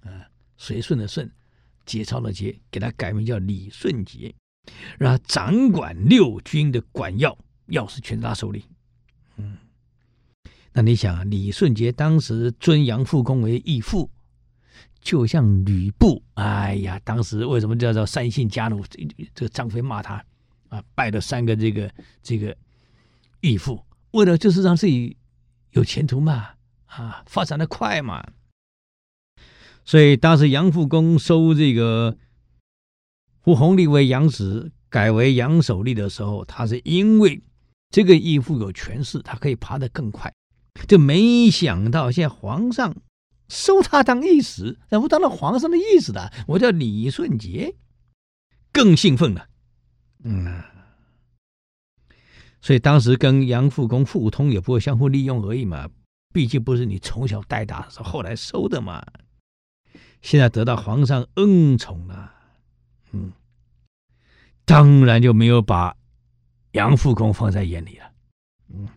[0.02, 1.30] 啊，随顺的顺，
[1.84, 4.34] 节操的节，给他改名叫李顺杰，
[5.00, 7.36] 让他掌管六军的管要，
[7.70, 8.64] 要事全在他手里。
[9.38, 9.58] 嗯，
[10.72, 14.12] 那你想啊，李顺杰当时尊杨复恭为义父，
[15.02, 18.86] 就像吕布，哎呀，当时为什么叫做三姓家奴？
[19.34, 20.24] 这个张飞骂他
[20.70, 22.56] 啊，拜了三个这个这个
[23.42, 25.18] 义父，为了就是让自己。
[25.72, 26.50] 有前途嘛？
[26.86, 28.26] 啊，发展的快嘛？
[29.84, 32.18] 所以当时杨复恭收这个
[33.40, 37.42] 胡弘立为养子，改为杨守立的时候，他是因为
[37.90, 40.34] 这个义父有权势，他可以爬得更快。
[40.88, 42.96] 就没想到现在皇上
[43.50, 47.76] 收他当义子，然后当了皇上的义子的，我叫李顺杰，
[48.72, 49.48] 更兴奋了。
[50.24, 50.64] 嗯。
[52.68, 55.88] 所以当时跟杨富公互通，也不会相互利用而已嘛。
[56.34, 59.02] 毕竟不是你从小带大，是后来收的嘛。
[60.22, 62.30] 现在得到皇上恩宠了，
[63.14, 63.32] 嗯，
[64.66, 65.96] 当然就没有把
[66.74, 68.12] 杨富公放在眼里了。
[68.68, 68.90] 嗯，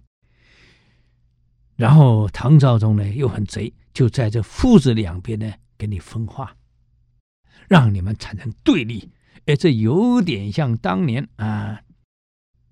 [1.76, 6.56] 然后唐昭宗呢又很贼，就在这父子两边呢给你分化，
[7.68, 9.08] 让你们产生对立。
[9.46, 11.80] 哎，这有点像当年啊，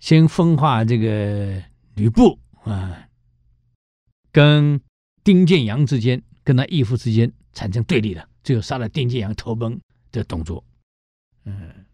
[0.01, 1.63] 先分化这个
[1.95, 3.09] 吕布啊，
[4.31, 4.81] 跟
[5.25, 9.81] 丁建阳之间，跟他义父之间产生对立的，最后杀了丁建阳投奔
[10.13, 10.65] 的董卓。
[11.45, 11.87] 嗯，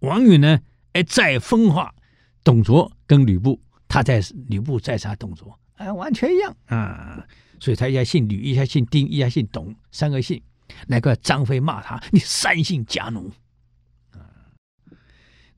[0.00, 0.60] 王允呢，
[0.92, 1.94] 哎，再分化
[2.42, 5.58] 董卓跟吕布，他在吕布再杀董卓。
[5.74, 7.26] 哎，完全一样啊！
[7.58, 10.42] 所以他一下姓吕，一下姓丁，一下姓董，三个姓。
[10.86, 13.30] 那个张飞骂他：“你三姓家奴。”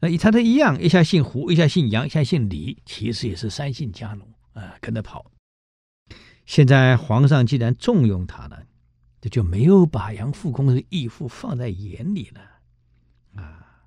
[0.05, 5.25] 啊，那他一样，一下姓胡，一下姓杨，一下姓李，其实也是三姓家奴啊，跟着跑。
[6.45, 8.65] 现在皇上既然重用他了，
[9.23, 13.87] 这就没有把杨复恭的义父放在眼里了啊！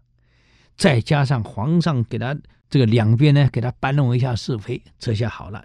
[0.75, 2.35] 再加上皇上给他
[2.67, 5.63] 这个两边呢，给他搬弄一下是非，这下好了。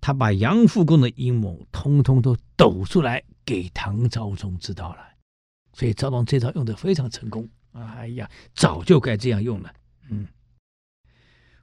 [0.00, 5.00] 他把杨复恭的阴谋通通都抖出来给唐昭宗知道了，
[5.74, 7.48] 所以昭宗这招用的非常成功。
[7.74, 9.74] 哎呀，早就该这样用了。
[10.08, 10.26] 嗯，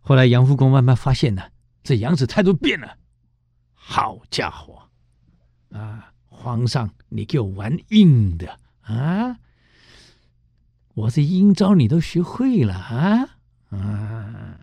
[0.02, 1.42] 后来杨复恭慢慢发现呢，
[1.84, 2.98] 这杨子态度变了。
[3.74, 4.90] 好家伙，
[5.72, 9.40] 啊，皇上，你给我玩硬的啊！
[10.94, 13.38] 我这阴招你都学会了啊
[13.70, 14.60] 啊！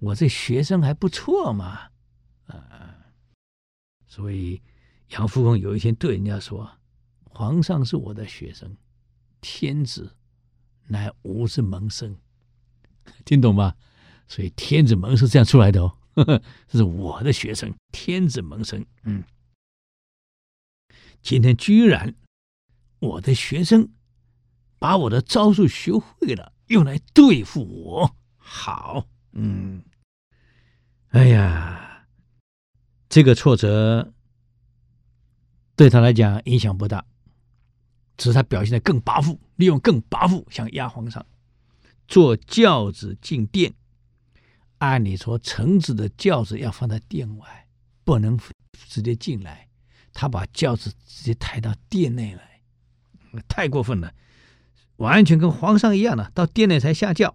[0.00, 1.88] 我这学生还不错嘛。
[2.46, 2.96] 啊
[4.08, 4.60] 所以，
[5.10, 6.68] 杨复恭有一天对人家说
[7.30, 8.76] ：“皇上是我的学生，
[9.40, 10.16] 天子
[10.90, 12.16] 乃吾之门生，
[13.24, 13.74] 听懂吗？
[14.28, 18.84] 所以天子门是这样出来的哦，呵呵，这是我的学生，天子门生。
[19.02, 19.24] 嗯，
[21.22, 22.14] 今天居然
[23.00, 23.88] 我的学生
[24.78, 29.82] 把我的招数学会了，用来对付我，好，嗯，
[31.08, 31.86] 哎呀。”
[33.10, 34.12] 这个挫折
[35.74, 37.04] 对他来讲影响不大，
[38.20, 41.24] 只是他表现得更跋扈，利用更跋扈想压皇上。
[42.06, 43.72] 坐轿子进殿，
[44.76, 47.66] 按理说臣子的轿子要放在殿外，
[48.04, 48.38] 不能
[48.72, 49.70] 直接进来。
[50.12, 52.62] 他把轿子直接抬到殿内来，
[53.48, 54.12] 太过分了，
[54.96, 57.34] 完全跟皇上一样的，到殿内才下轿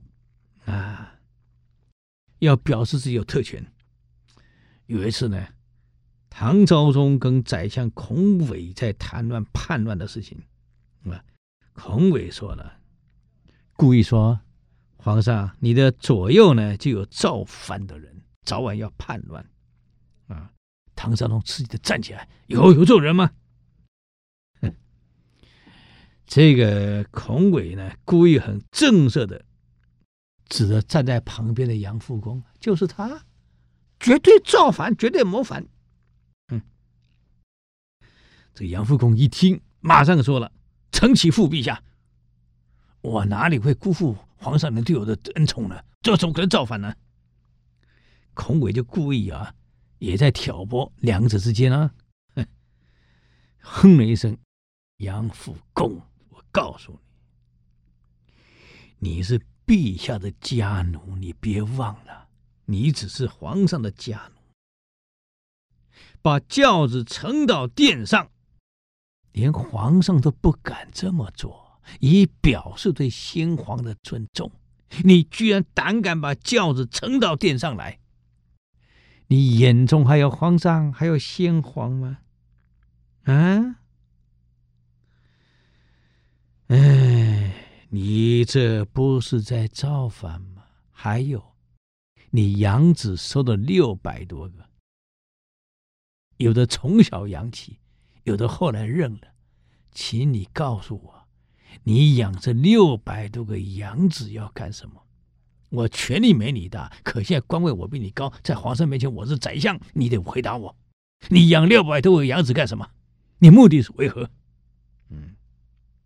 [0.65, 1.15] 啊！
[2.37, 3.65] 要表示自己有特权。
[4.85, 5.47] 有一次呢。
[6.37, 10.43] 唐昭宗跟宰相孔伟在谈论叛乱的事情，
[11.11, 11.23] 啊，
[11.73, 12.79] 孔伟说了，
[13.73, 14.39] 故意说，
[14.97, 19.47] 皇上，你的左右呢就有造反的人，早晚要叛乱，
[20.27, 20.51] 啊，
[20.95, 23.31] 唐昭宗刺激的站起来，有有这种人吗？
[24.61, 24.73] 哼，
[26.25, 29.45] 这个孔伟呢，故意很正色的
[30.47, 33.25] 指着站在旁边的杨富公，就是他，
[33.99, 35.67] 绝对造反，绝对谋反。
[38.53, 40.49] 这个杨富公一听，马上说了
[40.95, 41.83] ：“臣岂负陛下？
[43.01, 45.83] 我哪里会辜负皇上您对我的恩宠呢？
[46.01, 46.95] 这怎么可能造反呢？”
[48.33, 49.53] 孔伟就故意啊，
[49.99, 51.93] 也在挑拨两者之间啊，
[53.59, 54.37] 哼，了一声
[55.03, 56.97] ：“杨复公，我告诉
[58.99, 62.29] 你，你是陛下的家奴，你别忘了，
[62.63, 64.39] 你只是皇上的家奴。
[66.21, 68.31] 把轿子呈到殿上。”
[69.35, 74.49] 连皇上都不敢这么做，以表示对先皇的尊重。
[75.03, 77.99] 你居然胆敢把轿子撑到殿上来？
[79.27, 82.19] 你眼中还有皇上，还有先皇吗？
[83.23, 83.81] 啊？
[86.67, 87.53] 哎，
[87.89, 90.63] 你这不是在造反吗？
[90.91, 91.55] 还有，
[92.29, 94.69] 你养子收了六百多个，
[96.37, 97.79] 有的从小养起。
[98.25, 99.19] 有的后来认了，
[99.91, 101.27] 请你告诉我，
[101.83, 105.03] 你养这六百多个养子要干什么？
[105.69, 110.75] 我权力没你大，可现在官位我比你高，在皇上面前我是宰相，你得回答我，
[111.29, 112.89] 你养六百多个养子干什么？
[113.39, 114.29] 你目的是为何？
[115.09, 115.35] 嗯，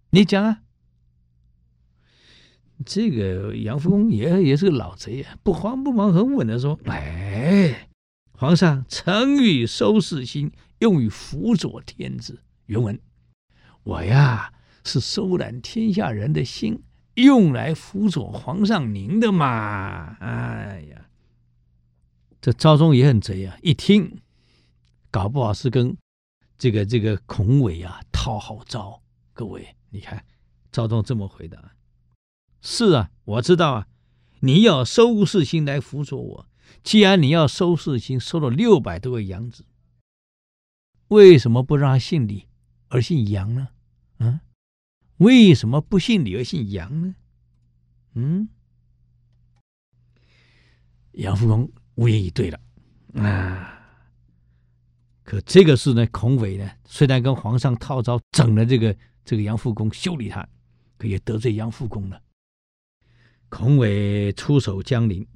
[0.10, 0.60] 你讲啊。
[2.86, 7.90] 这个杨复恭也也是个老贼啊，不慌不忙，很稳的说：“哎，
[8.32, 12.44] 皇上，臣欲收拾心。”用于辅佐天子。
[12.66, 13.00] 原文：
[13.84, 14.54] 我呀
[14.84, 16.84] 是收揽天下人的心，
[17.16, 20.18] 用来辅佐皇上您的嘛。
[20.20, 21.10] 哎呀，
[22.42, 23.58] 这昭宗也很贼啊！
[23.62, 24.22] 一听，
[25.10, 25.98] 搞不好是跟
[26.58, 29.02] 这个这个孔伟啊讨好招。
[29.34, 30.24] 各位，你看，
[30.72, 31.74] 昭宗这么回答：
[32.62, 33.88] 是啊，我知道啊，
[34.42, 36.48] 你要收世心来辅佐我，
[36.84, 39.66] 既然你要收事情，收了六百多个养子，
[41.10, 42.48] 为什么不让他姓李
[42.88, 43.70] 而姓杨呢？
[44.18, 44.40] 嗯，
[45.18, 47.16] 为什么不姓李而姓杨呢？
[48.14, 48.50] 嗯，
[51.12, 52.60] 杨富公无言以对了
[53.16, 53.76] 啊。
[55.24, 60.48] 可这个事呢，孔伟呢，虽然跟皇上套招整了这个这个杨富公修理他，
[60.98, 62.20] 可也得罪杨富公了。
[63.48, 65.28] 孔伟出手江陵，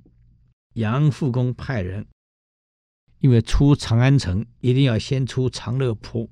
[0.73, 2.07] 杨富公派人，
[3.23, 6.29] 因为出长安城一定要先出长乐坡，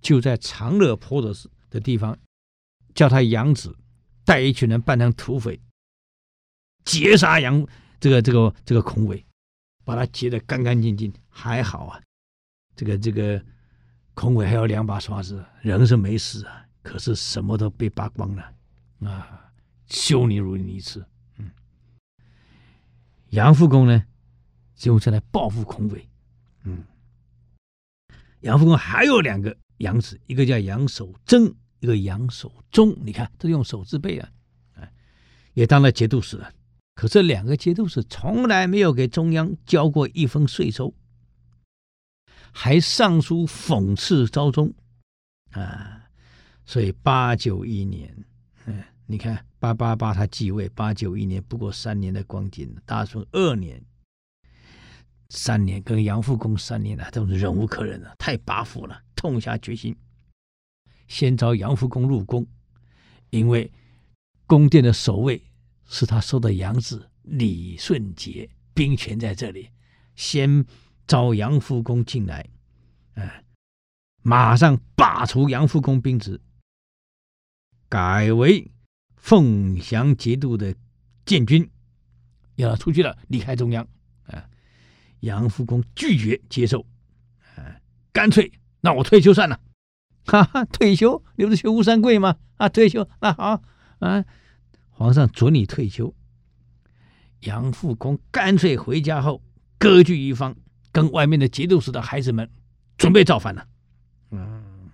[0.00, 1.32] 就在长乐坡的
[1.70, 2.18] 的地方，
[2.96, 3.78] 叫他杨子
[4.24, 5.60] 带一群人扮成土匪，
[6.84, 7.64] 劫杀杨
[8.00, 9.24] 这个这个这个孔伟，
[9.84, 11.12] 把他劫得干干净净。
[11.28, 12.02] 还好啊。
[12.74, 13.40] 这个这个
[14.14, 18.52] 孔伟还有两把刷子，人是没死啊，可是什么都被扒光了
[19.08, 19.52] 啊！
[19.86, 21.06] 羞你如你一次。
[21.36, 21.52] 嗯，
[23.28, 24.04] 杨副公呢，
[24.80, 26.08] 就再来报复孔伟。
[26.64, 26.82] 嗯，
[28.40, 32.96] 杨复恭还有两个杨子，一个叫杨守贞，一个杨守忠。
[33.04, 34.30] 你看，都用守字辈啊，
[34.76, 34.90] 哎，
[35.52, 36.50] 也当了节度使了。
[36.94, 40.94] 可这两个节度使从来没有给中央交过一分税收。
[42.52, 44.72] 还上书讽刺昭宗
[45.50, 46.08] 啊，
[46.64, 48.24] 所以八九一年，
[48.64, 53.82] 嗯，你看八八八他继位，八九一年不过三年的光景，大顺二年，
[55.30, 59.96] 三年跟杨复恭三年了，都是忍无可忍了，太跋扈了，痛下决心，
[61.08, 62.46] 先招杨复恭入宫，
[63.30, 63.72] 因为
[64.46, 65.42] 宫殿的守卫
[65.86, 69.70] 是他收的养子李顺杰，兵权在这里，
[70.14, 70.66] 先。
[71.06, 72.48] 招杨复恭进来，
[73.14, 73.44] 哎，
[74.22, 76.40] 马上罢除杨复恭兵职，
[77.88, 78.70] 改为
[79.16, 80.72] 凤翔节度的
[81.26, 81.68] 建军，
[82.54, 83.84] 要出去了，离开中央。
[85.20, 86.84] 啊，杨复恭拒绝接受，
[87.56, 87.80] 啊，
[88.12, 89.60] 干脆那我退休算了，
[90.26, 92.36] 哈 哈，退休，你不是学吴三桂吗？
[92.56, 93.62] 啊，退休，那好，
[93.98, 94.24] 啊，
[94.88, 96.14] 皇上准你退休。
[97.40, 99.42] 杨复恭干脆回家后
[99.78, 100.56] 割据一方。
[100.92, 102.50] 跟外面的节度使的孩子们
[102.98, 103.64] 准备造反了，
[104.32, 104.90] 嗯，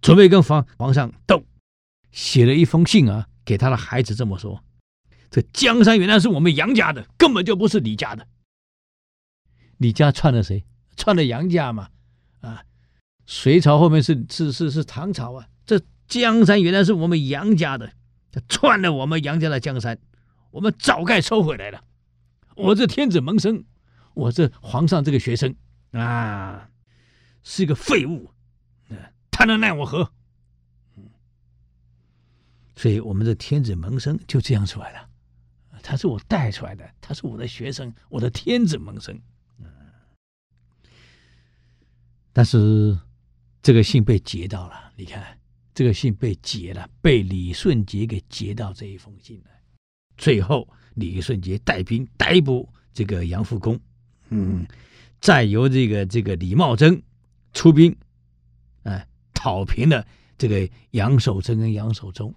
[0.00, 1.44] 准备跟皇皇上斗，
[2.10, 4.64] 写了一封信啊，给他的孩子这么说：
[5.30, 8.26] 这江山原来是我们杨家的，根本就不是李家的。
[9.78, 10.64] 李家篡了谁？
[10.96, 11.88] 篡了杨家嘛？
[12.40, 12.62] 啊，
[13.26, 17.92] 隋朝后面是是是是唐朝啊，这江山原来是我们杨家的，
[18.30, 19.98] 他篡了我们杨家的江山，
[20.50, 21.82] 我们早该收回来了。
[22.54, 23.64] 我这天子门生。
[24.14, 25.54] 我这皇上这个学生
[25.92, 26.68] 啊，
[27.44, 28.32] 是个废物，
[29.30, 30.10] 他能奈我何？
[32.74, 35.08] 所以，我们的天子门生就这样出来了。
[35.84, 39.16] 他是我带出来的，他是我的学生，我的天子门生。
[42.32, 42.98] 但是，
[43.62, 44.92] 这个信被截到了。
[44.96, 45.38] 你看，
[45.74, 49.50] 这个信被截了，被李顺杰给截到这一封信了。
[50.16, 53.78] 最后，李顺杰带兵逮捕这个杨复恭。
[54.30, 54.66] 嗯，
[55.20, 57.00] 再由这个这个李茂贞
[57.52, 57.96] 出兵，
[58.82, 60.06] 哎，讨平了
[60.36, 62.34] 这个杨守贞跟杨守忠，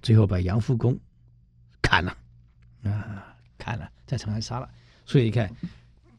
[0.00, 0.98] 最后把杨复恭
[1.82, 2.16] 砍了，
[2.84, 4.70] 啊，砍了，在长安杀了。
[5.04, 5.50] 所以你看，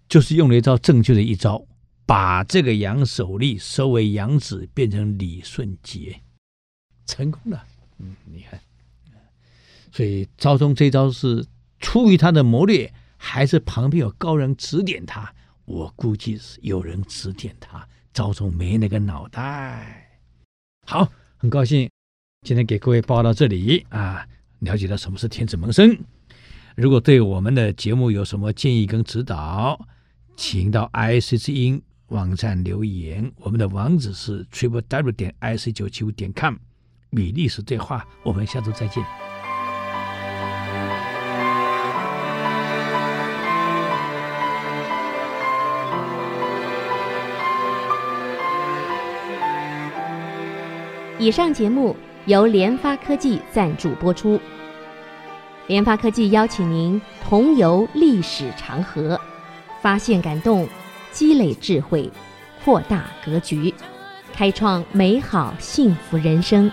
[0.09, 1.65] 就是用了一招正确的一招，
[2.05, 6.21] 把这个杨守立收为养子，变成李顺杰，
[7.05, 7.63] 成功了。
[7.99, 8.59] 嗯，你看，
[9.91, 11.45] 所以昭宗这招是
[11.79, 12.93] 出于他的谋略。
[13.17, 15.33] 还是旁边有高人指点他，
[15.63, 20.11] 我估计是有人指点他，昭宗没那个脑袋。
[20.85, 21.89] 好，很高兴
[22.45, 24.27] 今天给各位报到这里啊，
[24.59, 25.97] 了解到什么是天子门生。
[26.75, 29.87] 如果对我们的节目有什么建议跟指导，
[30.35, 36.55] 请到 IC 之音网站留言，我们的网址是 triple w 点 ic 九七五点 com。
[37.11, 39.03] 与历史对话，我们下周再见。
[51.17, 51.95] 以上节目
[52.25, 54.39] 由联发科技赞助播出。
[55.67, 59.19] 联发科技邀请您同游历史长河，
[59.81, 60.67] 发现感动，
[61.15, 62.11] 积累智慧，
[62.65, 63.73] 扩大格局，
[64.33, 66.69] 开创美好幸福人生。